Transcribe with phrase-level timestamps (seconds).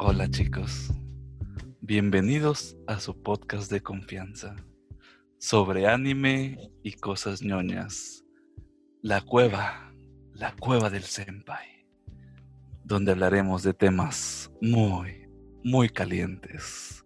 [0.00, 0.92] Hola chicos,
[1.80, 4.54] bienvenidos a su podcast de confianza
[5.38, 8.24] sobre anime y cosas ñoñas.
[9.02, 9.92] La cueva,
[10.34, 11.84] la cueva del senpai,
[12.84, 15.28] donde hablaremos de temas muy,
[15.64, 17.04] muy calientes.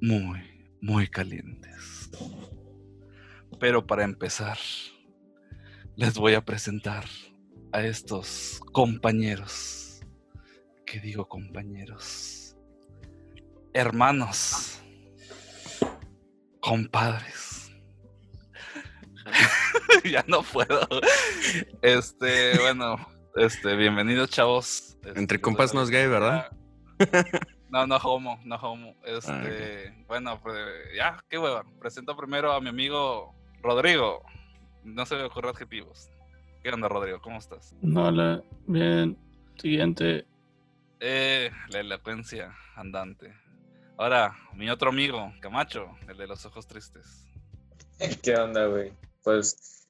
[0.00, 0.38] Muy,
[0.80, 2.08] muy calientes.
[3.58, 4.58] Pero para empezar,
[5.96, 7.04] les voy a presentar
[7.72, 9.91] a estos compañeros.
[10.92, 12.54] ¿Qué digo compañeros?
[13.72, 14.82] Hermanos.
[16.60, 17.74] Compadres.
[20.04, 20.86] ya no puedo.
[21.80, 22.96] Este, bueno,
[23.36, 24.98] este, bienvenidos chavos.
[25.02, 26.50] Entre Este, compas no es gay, ¿verdad?
[27.70, 28.94] No, no homo, no homo.
[29.02, 30.58] Este, bueno, pues
[30.94, 31.64] ya, qué hueva.
[31.80, 34.22] Presento primero a mi amigo Rodrigo.
[34.84, 36.10] No se me ocurre adjetivos.
[36.62, 37.22] ¿Qué onda, Rodrigo?
[37.22, 37.74] ¿Cómo estás?
[37.82, 39.16] Hola, bien.
[39.56, 40.26] Siguiente.
[41.04, 43.34] Eh, la elocuencia andante.
[43.98, 47.26] Ahora, mi otro amigo, Camacho, el de los ojos tristes.
[48.22, 48.92] ¿Qué onda, güey?
[49.24, 49.88] Pues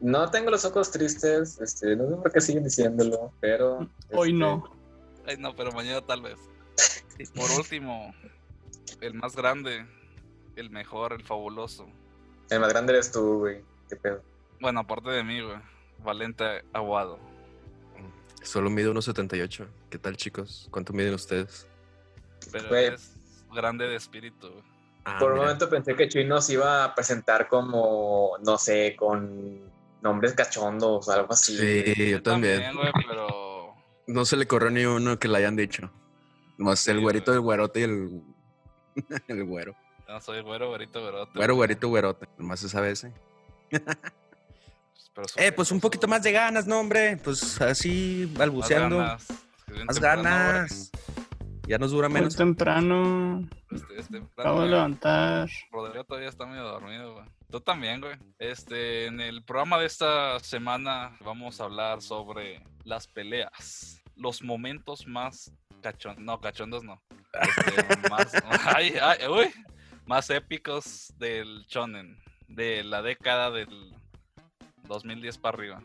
[0.00, 3.90] no tengo los ojos tristes, este, no sé por qué siguen diciéndolo, pero...
[4.10, 4.64] Hoy este, no.
[5.26, 6.38] Ay, no, pero mañana tal vez.
[7.18, 8.14] Y por último,
[9.02, 9.84] el más grande,
[10.56, 11.86] el mejor, el fabuloso.
[12.48, 13.62] El más grande eres tú, güey.
[13.90, 14.22] ¿Qué pedo?
[14.60, 15.58] Bueno, aparte de mí, güey.
[15.98, 17.18] Valente Aguado.
[18.42, 19.66] Solo mide 1.78.
[19.90, 20.68] ¿Qué tal, chicos?
[20.70, 21.66] ¿Cuánto miden ustedes?
[22.52, 23.14] Pero es
[23.52, 24.50] grande de espíritu.
[25.04, 29.60] Ah, Por un momento pensé que Chuy nos iba a presentar como, no sé, con
[30.02, 31.56] nombres cachondos o algo así.
[31.56, 32.74] Sí, yo también.
[32.74, 33.74] güey, pero.
[34.06, 35.90] No se le corrió ni uno que le hayan dicho.
[36.58, 37.36] Más Sí, el güerito, güey.
[37.38, 38.22] el güerote y el.
[39.28, 39.74] el güero.
[40.08, 41.32] No soy güero, güerito, güerote.
[41.34, 42.28] Güero, güerito, güerote.
[42.38, 43.12] Nomás se sabe ese.
[45.14, 47.16] Pero Eh, pues un poquito más de ganas, ¿no, hombre?
[47.22, 48.98] Pues así, balbuceando.
[48.98, 49.26] Más,
[49.86, 50.90] Más ganas.
[51.66, 52.36] Ya nos dura Muy menos.
[52.36, 53.48] temprano.
[53.70, 55.48] Este, este, Acabo de levantar.
[55.72, 57.26] Rodrigo todavía está medio dormido, güey.
[57.50, 58.16] Tú también, güey.
[58.38, 64.00] Este, en el programa de esta semana vamos a hablar sobre las peleas.
[64.14, 65.50] Los momentos más
[65.82, 66.22] cachondos.
[66.24, 67.02] No, cachondos no.
[67.32, 68.32] Este, más,
[68.64, 69.52] ay, ay, uy,
[70.06, 72.16] más épicos del shonen.
[72.46, 73.92] De la década del
[74.86, 75.82] 2010 para arriba.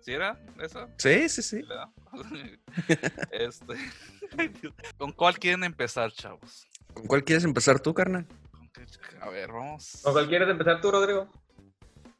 [0.00, 0.88] ¿Sí era eso?
[0.98, 1.64] Sí, sí, sí.
[3.32, 3.74] este.
[4.98, 6.66] ¿Con cuál quieren empezar, chavos?
[6.92, 8.26] ¿Con cuál quieres empezar tú, carnal?
[8.52, 8.84] ¿Con qué-
[9.20, 10.00] A ver, vamos.
[10.02, 11.28] ¿Con cuál quieres empezar tú, Rodrigo?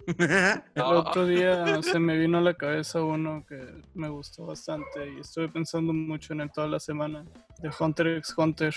[0.75, 5.21] El otro día se me vino a la cabeza uno que me gustó bastante y
[5.21, 7.25] estuve pensando mucho en él toda la semana.
[7.59, 8.75] De Hunter x Hunter.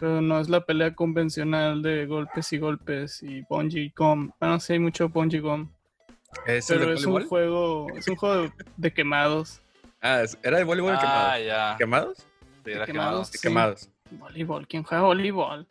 [0.00, 4.30] Pero no es la pelea convencional de golpes y golpes y Bungie Gum.
[4.40, 5.68] Bueno, sí hay mucho Bungie Gum.
[6.46, 9.60] ¿Es Pero es un juego, es un juego de, quemados.
[10.02, 11.44] Ah, ¿era de voleibol Ah, quemado?
[11.44, 11.74] ya.
[11.78, 12.18] ¿Quemados?
[12.64, 13.28] Sí, era quemados.
[13.28, 13.38] Sí.
[13.42, 13.88] Quemados.
[14.10, 15.66] Voleibol, ¿quién juega voleibol?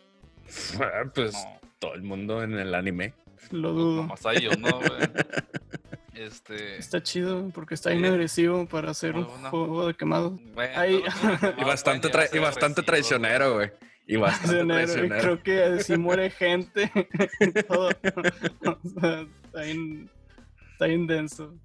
[0.82, 3.14] Ah, Pues No, todo el mundo en el anime.
[3.52, 3.96] Lo pues dudo.
[4.04, 5.10] nomás hay uno, güey.
[6.14, 6.78] Este.
[6.78, 7.98] Está chido porque está Sí.
[7.98, 10.34] bien agresivo para hacer un juego de quemados.
[10.54, 10.84] bueno,
[11.58, 13.72] Y bastante, tra- y bastante traicionero, güey.
[14.06, 15.44] Y bastante Traicionero, y creo
[15.78, 16.92] que si muere gente.
[17.68, 17.90] todo.
[17.90, 20.10] O sea, está bien,
[20.84, 21.56] está bien denso.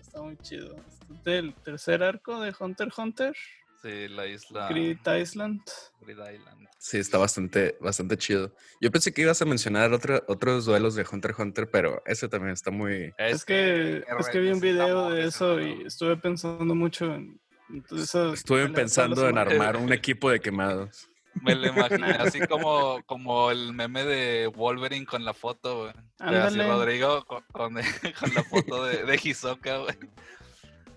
[0.00, 0.76] Está muy chido.
[1.14, 3.36] Este es el tercer arco de Hunter x Hunter,
[3.82, 4.66] Sí, la isla.
[4.68, 5.60] Grid Island.
[6.00, 6.66] Grid Island.
[6.78, 8.54] Sí, está bastante, bastante chido.
[8.80, 12.26] Yo pensé que ibas a mencionar otro- otros duelos de Hunter x Hunter, pero ese
[12.28, 13.12] también está muy...
[13.18, 17.38] Es que, es que vi un video de eso y estuve pensando mucho en.
[17.68, 21.10] entonces, Estuve pensando en armar un equipo de quemados.
[21.42, 25.92] Me lo imaginé así como, como el meme de Wolverine con la foto, güey.
[26.30, 26.58] De Así.
[26.60, 27.74] Rodrigo con, con,
[28.20, 29.94] con la foto de, de Hisoka, güey.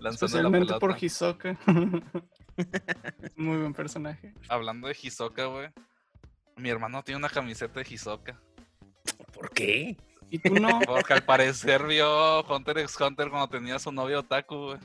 [0.00, 0.10] la
[0.58, 0.78] Especialmente pelota.
[0.78, 1.58] por Hisoka.
[3.36, 4.32] Muy buen personaje.
[4.48, 5.68] Hablando de Hisoka, güey.
[6.56, 8.40] Mi hermano tiene una camiseta de Hisoka.
[9.32, 9.96] ¿Por qué?
[10.30, 10.78] ¿Y tú no?
[10.86, 14.78] Porque al parecer vio Hunter x Hunter cuando tenía su novio Otaku, güey.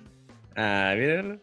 [0.55, 1.37] Ah, mira.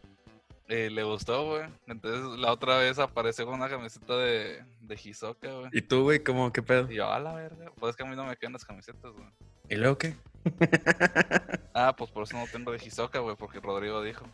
[0.73, 1.69] Eh, le gustó, güey.
[1.89, 5.71] Entonces la otra vez apareció con una camiseta de, de Hisoka, güey.
[5.73, 6.89] ¿Y tú, güey, cómo, qué pedo?
[6.91, 7.73] Y yo, a la verga.
[7.77, 9.27] Pues es que a mí no me quedan las camisetas, güey.
[9.69, 10.15] ¿Y luego qué?
[11.75, 14.27] Ah, pues por eso no tengo de Hisoka, güey, porque Rodrigo dijo.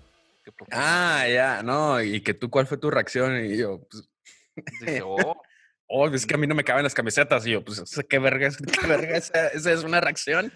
[0.44, 3.44] Que por- Ah, ya, no, y que tú, ¿cuál fue tu reacción?
[3.44, 4.08] Y yo, pues,
[4.80, 5.40] Dije, oh,
[5.86, 7.46] oh, es que a mí no me caben las camisetas.
[7.46, 8.50] Y yo, pues, ¿qué verga?
[8.80, 9.16] ¿Qué verga?
[9.16, 10.52] ¿Esa, esa es una reacción?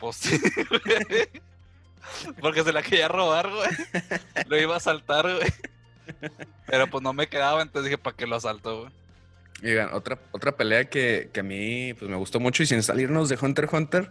[0.00, 0.40] pues sí,
[0.70, 1.28] güey.
[2.40, 3.68] Porque se la quería robar, güey.
[4.48, 5.52] Lo iba a saltar, güey.
[6.66, 8.92] Pero pues no me quedaba, entonces dije, ¿para qué lo asaltó, güey?
[9.62, 13.28] Oigan, otra, otra pelea que, que a mí pues, me gustó mucho y sin salirnos
[13.28, 14.10] de Hunter x Hunter,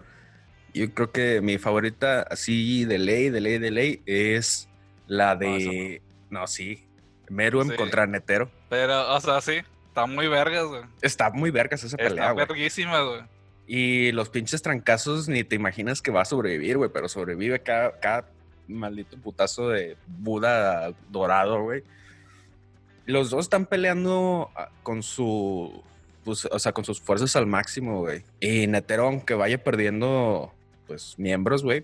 [0.74, 4.68] yo creo que mi favorita así de ley, de ley, de ley es
[5.08, 6.84] la esa de No, sí.
[7.30, 7.76] Meruem Sí.
[7.78, 8.52] contra Netero.
[8.70, 10.84] Pero, o sea, sí, está muy vergas, güey.
[11.02, 12.46] Está muy vergas esa pelea, Está güey.
[12.46, 13.22] verguísima, güey.
[13.68, 18.00] Y los pinches trancazos ni te imaginas que va a sobrevivir, güey, pero sobrevive cada,
[18.00, 18.30] cada
[18.68, 21.84] maldito putazo de Buda dorado, güey.
[23.06, 25.84] Los dos están peleando ah, con su,
[26.24, 28.24] pues, o sea, con sus fuerzas al máximo, güey.
[28.40, 30.54] Y Netero, aunque vaya perdiendo,
[30.88, 31.84] pues, miembros, güey,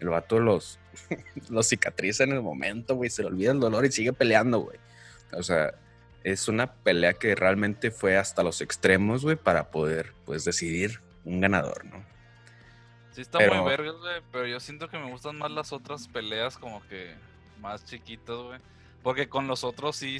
[0.00, 0.80] el vato los,
[1.48, 4.78] los cicatriza en el momento, güey, se le olvida el dolor y sigue peleando, güey.
[5.32, 5.74] O sea,
[6.24, 11.40] es una pelea que realmente fue hasta los extremos, güey, para poder, pues, decidir un
[11.40, 12.04] ganador, ¿no?
[13.12, 16.06] Sí está Pero- muy vergas, güey, pero yo siento que me gustan más las otras
[16.08, 17.14] peleas como que
[17.60, 18.58] más chiquitas, güey.
[19.02, 20.18] Porque con los otros sí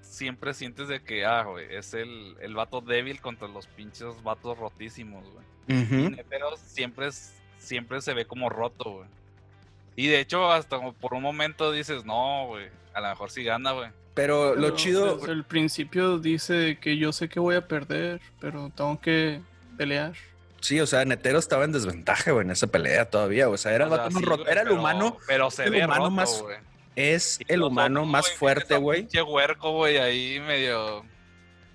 [0.00, 4.58] siempre sientes de que, ah, güey, es el, el vato débil contra los pinches vatos
[4.58, 5.44] rotísimos, güey.
[5.68, 9.08] Y Netero siempre, es- siempre se ve como roto, güey.
[9.96, 13.44] Y de hecho, hasta como por un momento dices, no, güey, a lo mejor sí
[13.44, 13.90] gana, güey.
[14.14, 18.20] Pero lo Pero chido, Desde el principio dice que yo sé que voy a perder,
[18.40, 19.40] pero tengo que
[19.76, 20.12] pelear.
[20.60, 23.48] sí, o sea, Netero estaba en desventaja, güey, en esa pelea todavía.
[23.48, 24.46] O sea, era el O sea, sí, roto.
[24.48, 26.56] Era el pero- humano, Pero se el ve humano roto, más güey.
[26.94, 29.00] es Y el humano más güey, fuerte, güey.
[29.00, 31.04] Pinche huerco, güey, ahí medio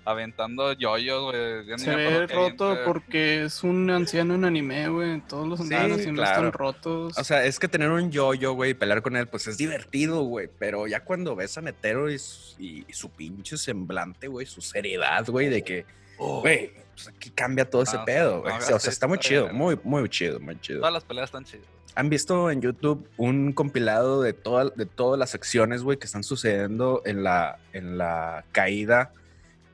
[0.04, 1.78] aventando yoyos, güey.
[1.78, 5.20] Se ve roto porque es un anciano en anime, güey.
[5.28, 6.46] Todos los Sí, ancianos siempre claro.
[6.46, 7.18] están rotos.
[7.18, 10.22] O sea, es que tener un yo-yo, güey, y pelear con él, pues es divertido,
[10.22, 10.48] güey.
[10.58, 14.62] Pero ya cuando ves a Netero y, su- y- y su pinche semblante, güey, su
[14.62, 15.84] seriedad, güey, de que,
[16.16, 16.72] güey,
[17.04, 18.52] pues aquí cambia todo ese Ah, pedo, güey.
[18.52, 19.56] no, O sea, está muy chido, bien.
[19.56, 20.80] muy, muy chido, muy chido.
[20.80, 21.64] Todas las peleas están chidas.
[21.94, 26.22] ¿Han visto en YouTube un compilado de, toda- de todas las acciones, güey, que están
[26.24, 29.12] sucediendo en la, en la caída?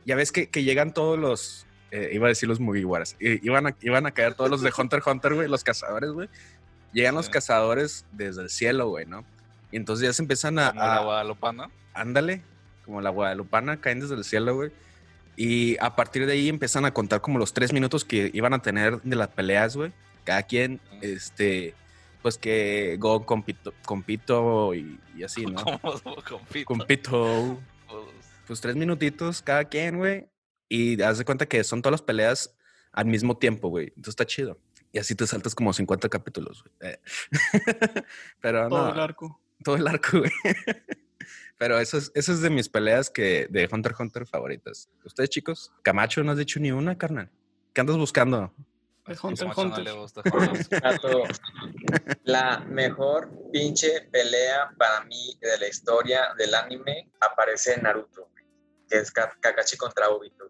[0.06, 3.76] Ya ves que, que llegan todos los, eh, iba a decir los Mugiwaras, iban a,
[3.80, 6.28] iban a caer todos los de Hunter x Hunter, güey, los cazadores, güey.
[6.92, 9.24] Llegan los cazadores desde el cielo, güey, ¿no?
[9.72, 10.68] Y entonces ya se empiezan a...
[10.68, 11.70] Como la a- guadalupana.
[11.92, 12.42] ándale,
[12.84, 14.70] como la guadalupana, caen desde el cielo, güey.
[15.36, 18.62] Y a partir de ahí empiezan a contar como los tres minutos que iban a
[18.62, 19.92] tener de las peleas, güey.
[20.24, 21.74] Cada quien, este,
[22.22, 25.62] pues que Go compito, compito y, y así, ¿no?
[26.00, 26.64] Como compito.
[26.64, 27.58] compito,
[27.88, 28.04] Pues,
[28.46, 30.28] pues tres minutitos cada quien, güey.
[30.68, 32.54] Y haz de cuenta que son todas las peleas
[32.92, 33.88] al mismo tiempo, güey.
[33.88, 34.58] Entonces está chido.
[34.92, 36.92] Y así te saltas como 50 capítulos, güey.
[36.92, 37.00] Eh.
[38.40, 38.94] Pero todo no.
[38.94, 39.40] el arco.
[39.62, 40.30] Todo el arco, güey.
[41.58, 44.88] Pero eso es, eso es de mis peleas que de Hunter x Hunter favoritas.
[45.04, 45.72] ¿Ustedes, chicos?
[45.82, 47.30] Camacho, no has dicho ni una, carnal.
[47.72, 48.52] ¿Qué andas buscando?
[49.06, 49.94] De es Hunter x no Hunter.
[49.94, 50.22] gusta
[52.24, 58.28] la mejor pinche pelea para mí de la historia del anime aparece en Naruto,
[58.88, 60.44] que es Ka- Kakashi contra Obito.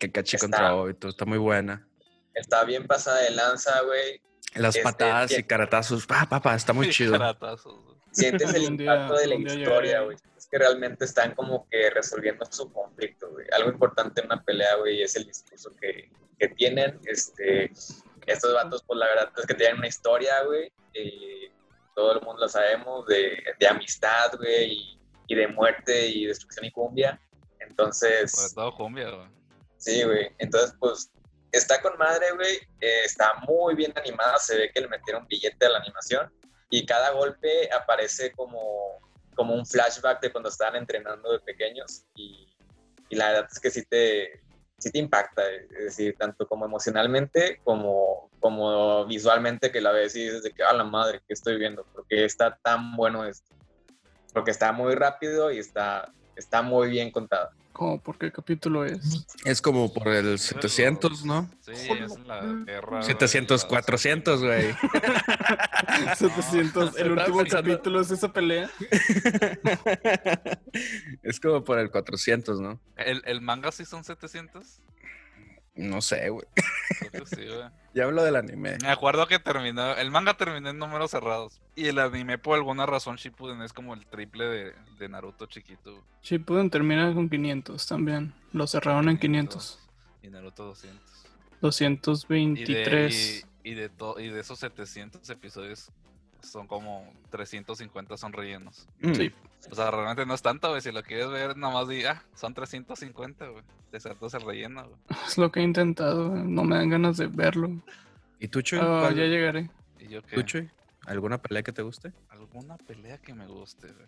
[0.00, 0.46] Kakashi Está.
[0.46, 1.08] contra Obito.
[1.08, 1.86] Está muy buena.
[2.34, 4.20] Está bien pasada de lanza, güey.
[4.54, 6.06] Las Este, patadas y caratazos.
[6.06, 7.12] Pa, pa, pa, está muy chido.
[7.12, 7.91] Caratazos, güey.
[8.12, 10.16] Sientes el día- impacto de la historia, güey.
[10.36, 13.46] Es que realmente están como que resolviendo su conflicto, güey.
[13.52, 17.00] Algo importante en una pelea, güey, es el discurso que, que tienen.
[17.06, 17.72] Este,
[18.26, 20.70] estos vatos, pues la verdad es que tienen una historia, güey.
[20.94, 21.50] y
[21.94, 26.64] todo el mundo lo sabemos, de, de amistad, güey, y, y de muerte y destrucción
[26.64, 27.20] y cumbia.
[27.42, 29.28] Sobre Entonces, todo cumbia, güey.
[29.76, 30.30] sí, güey.
[30.38, 31.10] Entonces, pues,
[31.52, 32.56] está con madre, güey.
[32.80, 34.38] eh, está muy bien animada.
[34.38, 36.32] Se ve que le metieron billete a la animación.
[36.74, 38.98] Y cada golpe aparece como,
[39.34, 42.06] como un flashback de cuando estaban entrenando de pequeños.
[42.14, 42.48] Y,
[43.10, 44.40] y la verdad es que sí te,
[44.78, 45.42] sí te impacta.
[45.50, 50.62] Es decir, tanto como emocionalmente como, como visualmente que la ves y dices de que,
[50.62, 51.84] a la madre, que estoy viendo?
[51.92, 53.54] Porque está tan bueno esto.
[54.32, 57.50] Porque está muy rápido y está, está muy bien contado.
[57.72, 58.00] ¿Cómo?
[58.02, 59.24] ¿Por qué capítulo es?
[59.44, 61.50] Es como por el 700, ¿no?
[61.60, 62.88] Sí, es la guerra.
[62.98, 64.72] güey, 700, la- 400, güey.
[66.16, 66.96] 700.
[66.98, 68.68] El último pensando- capítulo es esa pelea.
[71.22, 72.80] es como por el 400, ¿no?
[72.96, 74.80] ¿El, ¿El manga sí son 700?
[75.74, 76.46] No sé, güey.
[77.10, 77.68] Creo que sí, güey.
[77.94, 78.78] Ya hablo del anime.
[78.80, 79.94] Me acuerdo que terminó.
[79.96, 81.60] El manga terminó en números cerrados.
[81.76, 85.90] Y el anime, por alguna razón, Shippuden es como el triple de, de Naruto chiquito.
[85.92, 86.02] güey.
[86.22, 88.32] Shippuden termina con 500 también.
[88.52, 89.78] Lo cerraron en 500.
[90.22, 91.00] Y Naruto 200.
[91.02, 93.46] Y de, 223.
[93.64, 95.90] y, y de, to- y de esos 700 episodios,
[96.42, 98.86] son como 350 son rellenos.
[99.14, 99.32] Sí.
[99.70, 100.80] O sea, realmente no es tanto, güey.
[100.80, 103.62] Si lo quieres ver, nada más di, ah, son 350, güey.
[103.90, 104.96] Te saltas el relleno, güey.
[105.26, 106.30] Es lo que he intentado.
[106.34, 107.70] No me dan ganas de verlo.
[108.40, 108.78] ¿Y tú, Chuy?
[108.82, 109.70] Ah, ¿Cuál- ya llegaré.
[109.98, 110.36] Y yo que.
[110.36, 110.70] ¿Tú, Chuy?
[111.06, 112.12] ¿Alguna pelea que te guste?
[112.28, 114.06] ¿Alguna pelea que me guste, güey?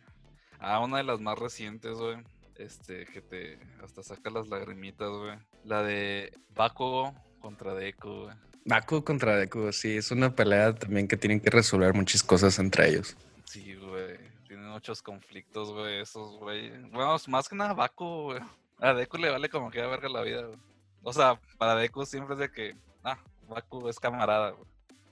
[0.61, 2.17] Ah, una de las más recientes, güey.
[2.57, 5.37] Este, que te hasta saca las lagrimitas, güey.
[5.65, 8.37] La de Bakugo contra Deku, güey.
[8.67, 12.89] Baku contra Deku, sí, es una pelea también que tienen que resolver muchas cosas entre
[12.89, 13.17] ellos.
[13.45, 14.17] Sí, güey.
[14.49, 16.71] Tiene muchos conflictos, güey, esos, güey.
[16.91, 18.41] Bueno, más que nada Baku, güey.
[18.81, 20.59] A Deku le vale como que a verga la vida, güey.
[21.03, 23.19] O sea, para Deku siempre es de que, ah,
[23.49, 24.69] Baku es camarada, güey.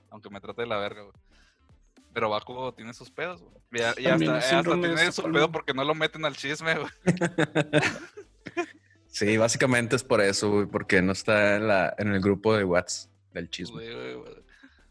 [0.09, 1.13] Aunque me trate de la verga, güey.
[2.13, 3.53] Pero Baku tiene sus pedos, güey.
[3.71, 6.91] Y, a- y hasta, hasta tiene su pedo porque no lo meten al chisme, güey.
[9.07, 12.63] Sí, básicamente es por eso, güey, porque no está en, la, en el grupo de
[12.63, 13.83] WhatsApp del chisme.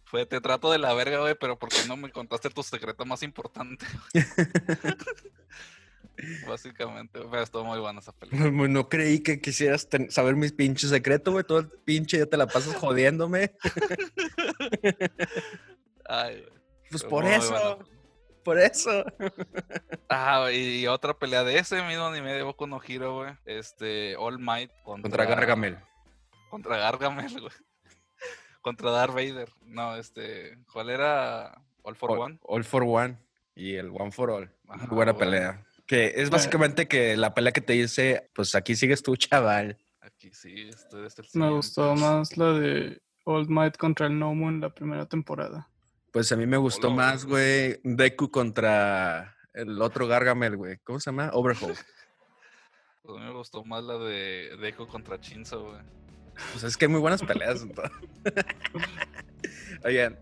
[0.04, 3.06] Fue, te trato de la verga, güey, pero ¿por qué no me contaste tu secreto
[3.06, 3.86] más importante?
[6.46, 8.50] Básicamente, güey, pero estuvo muy buena esa película.
[8.50, 11.44] No, no creí que quisieras saber mis pinches secretos, güey.
[11.44, 13.56] Todo el pinche ya te la pasas jodiéndome.
[16.04, 16.44] Ay.
[16.90, 17.78] Pues por eso,
[18.44, 19.02] por eso.
[20.10, 23.32] Ah, güey, y otra pelea de ese mismo anime de Boku no Hero, güey.
[23.46, 25.08] Este, All Might contra...
[25.08, 25.78] Contra Gargamel.
[26.50, 27.52] Contra Gargamel, güey.
[28.62, 29.50] Contra Darth Vader.
[29.66, 31.60] No, este, ¿cuál era?
[31.82, 32.38] All for All, One.
[32.42, 33.18] all for One
[33.54, 34.50] y el One for All.
[34.68, 35.66] Ajá, Muy buena pelea.
[35.86, 39.76] Que es básicamente que la pelea que te dice, pues aquí sigues tú, chaval.
[40.00, 44.48] Aquí sí, este es el Me gustó más la de Old Might contra el Nomu
[44.48, 45.68] en la primera temporada.
[46.12, 50.78] Pues a mí me gustó Hola, más, güey, Deku contra el otro Gargamel, güey.
[50.84, 51.30] ¿Cómo se llama?
[51.32, 51.74] Overhaul.
[53.04, 55.80] Pues a mí me gustó más la de Deku contra Shinzo, güey.
[56.50, 57.64] Pues es que hay muy buenas peleas.
[59.84, 60.18] Oigan,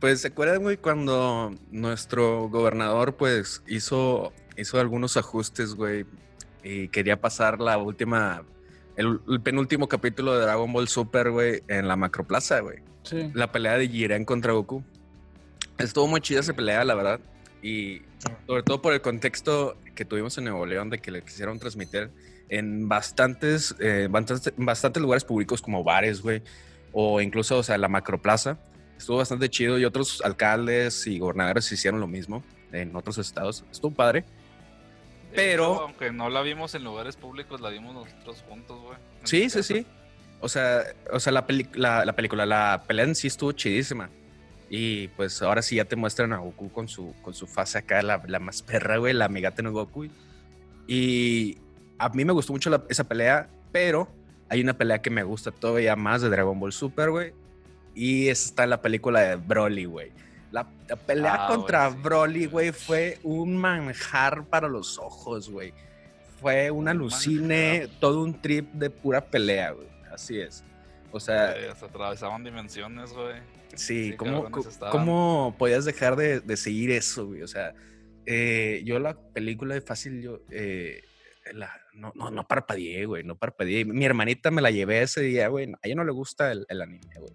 [0.00, 6.04] pues se acuerdan, güey, cuando nuestro gobernador, pues, hizo, hizo algunos ajustes, güey,
[6.62, 8.42] y quería pasar la última,
[8.96, 12.78] el, el penúltimo capítulo de Dragon Ball Super, güey, en la Macroplaza, güey.
[13.04, 13.30] Sí.
[13.34, 14.82] La pelea de Jiren contra Goku.
[15.78, 17.20] Estuvo muy chida esa pelea, la verdad.
[17.62, 18.02] Y
[18.46, 22.10] sobre todo por el contexto que tuvimos en Nuevo León de que le quisieron transmitir
[22.48, 26.42] en bastantes, eh, bastantes, bastantes lugares públicos como bares, güey.
[26.92, 28.58] O incluso, o sea, la macroplaza.
[28.96, 33.64] Estuvo bastante chido y otros alcaldes y gobernadores hicieron lo mismo en otros estados.
[33.70, 34.24] Estuvo padre.
[35.34, 38.96] Pero- hecho, aunque no la vimos en lugares públicos, la vimos nosotros juntos, güey.
[39.24, 39.86] Sí, sí, sí.
[40.40, 40.82] O sea,
[41.12, 44.08] o sea la, peli- la, la película, la pelea en sí estuvo chidísima.
[44.68, 48.02] Y pues ahora sí ya te muestran a Goku con su, con su fase acá,
[48.02, 50.08] la, la más perra, güey, la Megate no Goku.
[50.86, 51.58] Y
[51.98, 54.08] a mí me gustó mucho la- esa pelea, pero
[54.48, 57.32] hay una pelea que me gusta todavía más de Dragon Ball Super, güey.
[57.94, 60.12] Y está en la película de Broly, güey.
[60.52, 65.72] La, la pelea Ah, contra sí, Broly, güey, fue un manjar para los ojos, güey.
[66.40, 68.00] Fue un Un alucine, manjar.
[68.00, 69.88] todo un trip de pura pelea, güey.
[70.12, 70.62] Así es.
[71.10, 73.36] O sea, Eh, se atravesaban dimensiones, güey.
[73.74, 74.50] Sí, sí, ¿cómo,
[74.90, 77.42] cómo podías dejar de, de seguir eso, güey?
[77.42, 77.74] O sea,
[78.26, 81.02] eh, yo la película de fácil, yo eh,
[81.52, 83.84] la- no, no, no parpadeé, güey, no parpadeé.
[83.84, 85.72] Mi hermanita me la llevé ese día, güey.
[85.72, 87.32] A ella no le gusta el, el anime, güey.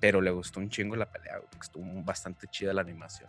[0.00, 1.48] Pero le gustó un chingo la pelea, güey.
[1.60, 3.28] Estuvo bastante chida la animación.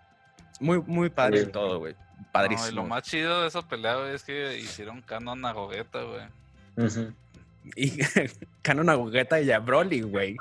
[0.60, 1.52] Muy, muy padre Sí.
[1.52, 1.94] todo, güey.
[2.18, 2.70] No, Padrísimo.
[2.70, 6.26] y lo más chido de esa pelea, güey, es que hicieron canon a Gogeta, güey.
[6.88, 7.14] Ujú.
[7.76, 8.00] Y
[8.62, 10.36] Canon Agujeta y a Broly, güey.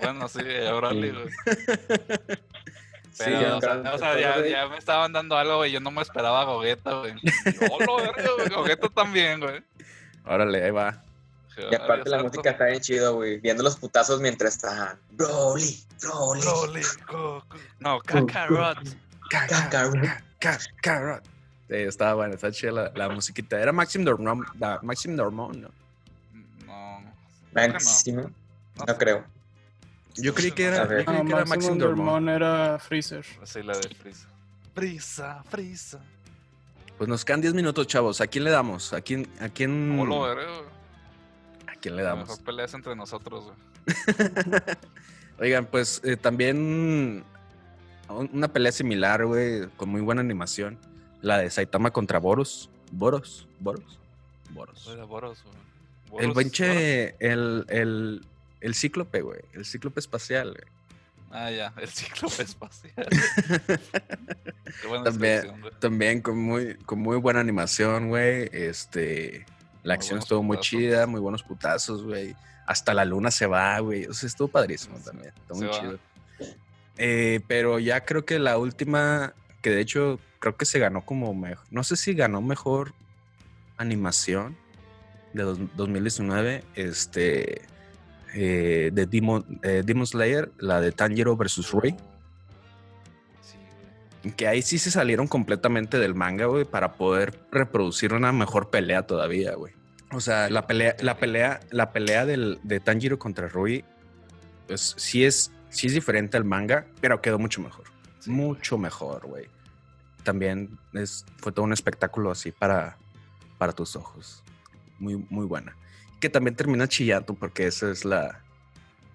[0.00, 1.16] Bueno, sí, Broly, Sí.
[1.16, 2.38] güey.
[3.12, 5.70] Sí, Pero, ya, o sea, o sea, ya, ya me estaban dando algo, güey.
[5.70, 7.12] Yo no me esperaba a Gogeta, güey.
[7.70, 8.48] ¡Hola, verga, güey!
[8.48, 9.62] Gogeta también, güey.
[10.26, 11.00] órale, ahí va.
[11.70, 13.38] Y aparte la música está bien chido, güey.
[13.38, 16.40] Viendo los putazos mientras está Broly, Broly,
[17.06, 17.44] Broly.
[17.78, 18.78] No, Kakarot.
[19.30, 19.94] Kakarot.
[20.82, 21.22] Carrot.
[21.68, 23.60] Sí, estaba bueno, está chida la, la musiquita.
[23.60, 25.68] Era Maxim Dormon, la- Maxim Dormon, ¿no?
[25.68, 25.83] No.
[27.54, 28.22] Máximo.
[28.76, 29.24] No, No creo.
[30.16, 32.28] Yo creí que era, yo creí Ah, que era Maximum Maxim Dormon.
[32.28, 33.24] Era Freezer.
[33.44, 34.28] Sí, la de Frisa.
[34.74, 36.00] Frisa, Frisa.
[36.98, 38.20] Pues nos quedan 10 minutos, chavos.
[38.20, 38.92] ¿A quién le damos?
[38.92, 40.68] ¿A quién, a quién, Hola, verga, güey.
[41.66, 42.28] ¿a quién le damos?
[42.28, 43.56] mejor pelea es entre nosotros, güey.
[45.40, 47.24] Oigan, pues eh, también
[48.08, 50.78] un- una pelea similar, güey, con muy buena animación.
[51.22, 52.70] La de Saitama contra Boros.
[52.92, 53.98] Boros, Boros,
[54.50, 54.96] Boros.
[55.08, 55.56] Boros, güey.
[56.20, 58.26] El benche, el, el,
[58.60, 59.40] el cíclope, güey.
[59.52, 60.72] El cíclope espacial, güey.
[61.30, 63.06] Ah, ya, el cíclope espacial.
[64.80, 68.48] Qué buena También, también con muy, con muy buena animación, güey.
[68.52, 69.44] Este,
[69.82, 70.70] la Muy acción estuvo muy putazos.
[70.70, 72.36] chida, muy buenos putazos, güey.
[72.66, 74.06] Hasta la luna se va, güey.
[74.06, 75.32] O sea, estuvo padrísimo Sí, también.
[75.36, 75.80] Está se muy va.
[75.80, 75.98] chido.
[76.96, 81.34] Eh, pero ya creo que la última, que de hecho creo que se ganó como
[81.34, 81.66] mejor.
[81.70, 82.94] No sé si ganó mejor
[83.76, 84.56] animación
[85.34, 86.64] de dos- 2019.
[86.74, 87.62] Este.
[88.36, 91.94] eh, de Demon, eh, Demon Slayer, la de Tanjiro versus Rey.
[93.42, 94.30] Sí.
[94.32, 99.06] Que ahí sí se salieron completamente del manga, güey, para poder reproducir una mejor pelea
[99.06, 99.72] todavía, güey.
[100.12, 103.84] O sea, la pelea, la pelea, la pelea del, de Tanjiro contra Rui,
[104.66, 107.84] pues sí es, sí es diferente al manga, pero quedó mucho mejor.
[108.20, 109.46] Sí, mucho mejor, güey.
[110.22, 112.96] también es, fue todo un espectáculo así para,
[113.58, 114.42] para tus ojos.
[114.98, 115.76] Muy, muy buena.
[116.20, 118.40] Que también termina chillando porque esa es la,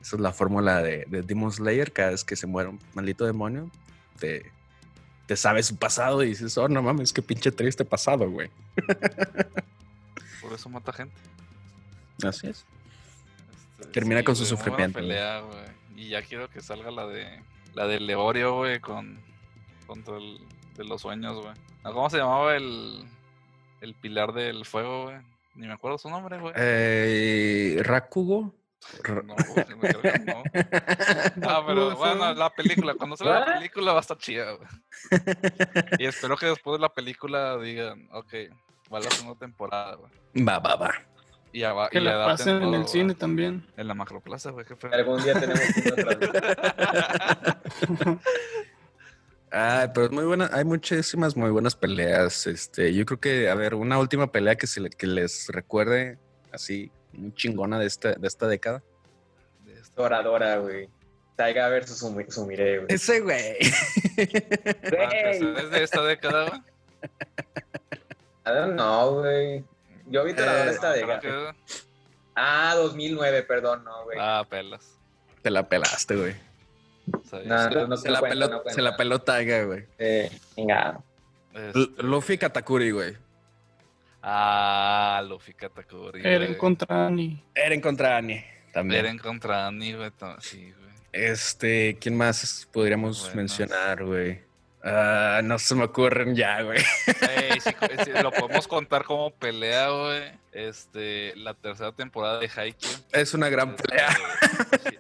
[0.02, 1.92] esa es la fórmula de, de Demon Slayer.
[1.92, 3.70] Cada vez que se muere un maldito demonio,
[4.20, 4.52] te,
[5.26, 8.50] te sabe su pasado y dices, oh, no mames, qué pinche triste pasado, güey.
[10.42, 11.16] Por eso mata gente.
[12.24, 12.66] Así es.
[13.80, 15.44] Este, Termina con su sufrimiento, pelea.
[15.96, 17.42] Y ya quiero que salga la de
[17.74, 19.20] la de Leorio, güey, con
[19.86, 20.40] contra el
[20.76, 21.54] de los sueños, güey.
[21.84, 23.06] ¿Cómo se llamaba el
[23.82, 25.18] el pilar del fuego, güey?
[25.60, 26.54] Ni me acuerdo su nombre, güey.
[26.56, 28.56] Eh, Rakugo.
[29.04, 29.76] Ra- No, güey, que
[30.26, 30.42] no.
[31.50, 33.54] Ah, pero bueno, la película, cuando salga la ¿What?
[33.56, 34.70] película va a estar chida, güey.
[36.00, 38.34] Y espero que después de la película digan, ok,
[38.92, 40.10] va la segunda temporada, güey.
[40.48, 40.94] Va, va, va.
[41.52, 42.90] Y, ya va- Que y la pasen en todo, el güey.
[42.92, 43.68] cine también.
[43.76, 44.94] En la macroplaza, güey, qué feo.
[44.94, 45.92] Algún día tenemos que
[49.52, 52.46] Ay, pero es muy buena, hay muchísimas muy buenas peleas.
[52.48, 56.20] Este, yo creo que, a ver, una última pelea que, se le- que les recuerde
[56.52, 58.84] así, muy chingona de esta, de esta década.
[59.66, 60.88] De esta- Toradora, güey.
[61.36, 62.88] Taiga versus Sumi- Sumire, güey.
[62.90, 63.58] Ese güey.
[64.20, 66.62] Ah, que Güey, es de esta década, güey.
[68.46, 69.64] I don't know, güey.
[70.08, 71.20] Yo vi Toradora Eh, esta década.
[71.22, 71.54] que-
[72.36, 74.18] Ah, 2009, perdón, no, güey.
[74.20, 74.98] Ah, pelas.
[75.42, 76.36] Te la pelaste, güey.
[77.30, 77.70] Sabía.
[77.70, 79.86] No, no, Se la, cuenta, se peló Taiga, güey.
[79.98, 81.00] Eh, venga.
[81.54, 83.16] Este- Luffy Katakuri, güey.
[84.22, 86.22] Ah, Luffy Katakuri.
[86.26, 86.58] Eren güey.
[86.58, 87.42] contra Annie.
[87.56, 88.46] Eren contra Annie.
[88.74, 89.06] También.
[89.06, 90.12] Eren contra Annie, güey.
[90.12, 90.90] to- Sí, güey.
[91.12, 94.42] Este, ¿quién más podríamos mencionar, güey?
[94.84, 96.80] Ah, no se me ocurren ya, güey.
[97.08, 97.72] Ey, sí,
[98.06, 100.32] sí, lo podemos contar como pelea, güey.
[100.52, 102.92] Este, la tercera temporada de Haikyuu.
[103.12, 104.10] Es una gran Este, pelea.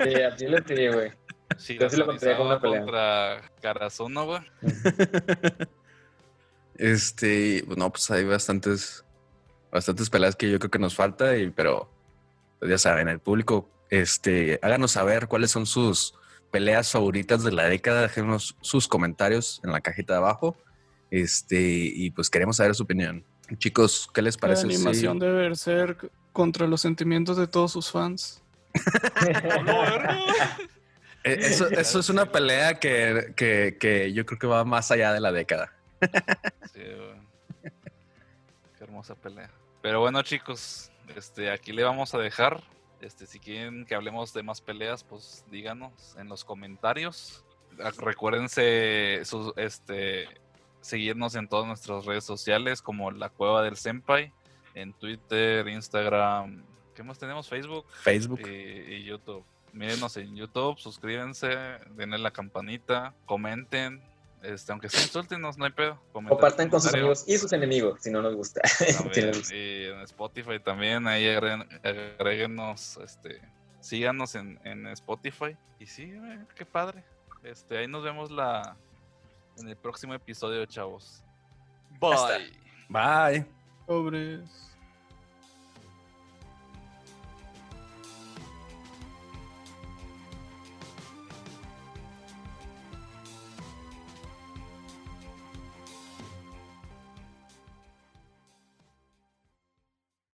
[0.03, 1.11] Sí, así le sí, güey.
[1.59, 2.79] Sí, Yo sí lo contaría como una pelea.
[2.79, 3.51] contra
[4.25, 4.41] güey.
[6.75, 9.03] Este, no, pues hay bastantes,
[9.71, 11.91] bastantes peleas que yo creo que nos falta, y, pero
[12.59, 16.13] pues ya saben, el público, este, háganos saber cuáles son sus
[16.51, 20.55] peleas favoritas de la década, déjenos sus comentarios en la cajita de abajo,
[21.11, 23.25] este, y pues queremos saber su opinión.
[23.57, 24.67] Chicos, ¿qué les La parece?
[24.69, 28.41] si- animación de Berserk contra los sentimientos de todos sus fans.
[31.23, 35.11] Eh, Eso, eso es una pelea que, que, que yo creo que va más allá
[35.13, 35.73] de la década.
[36.73, 37.71] Sí, güey.
[38.77, 39.51] Qué hermosa pelea.
[39.81, 42.63] Pero bueno, chicos, este, aquí le vamos a dejar.
[43.01, 47.43] Este, si quieren que hablemos de más peleas, pues díganos en los comentarios.
[47.81, 50.27] Ah, Recuérdense sus, este,
[50.81, 54.33] seguirnos en todas nuestras redes sociales, como la Cueva del Senpai,
[54.73, 57.47] en Twitter, Instagram, ¿qué más tenemos?
[57.47, 58.41] Facebook Facebook.
[58.47, 59.45] y, y YouTube.
[59.73, 61.47] Mírenos en YouTube, suscríbanse,
[61.95, 64.01] denle la campanita, comenten.
[64.41, 66.01] Este, aunque se insultenos, no hay pedo.
[66.13, 68.61] comenten Compartan con sus amigos y sus enemigos, si no nos gusta.
[69.51, 71.67] Y en Spotify también, ahí agreguen-
[72.17, 73.41] agréguenos, este,
[73.81, 75.57] síganos en, en Spotify.
[75.77, 76.13] Y sí,
[76.55, 77.03] qué padre.
[77.43, 78.75] Este, ahí nos vemos la
[79.57, 81.21] en el próximo episodio, chavos.
[81.99, 82.53] Bye.
[82.87, 83.45] Bye.
[83.85, 84.68] Pobres.